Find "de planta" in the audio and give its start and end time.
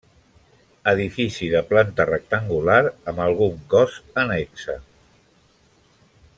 1.55-2.07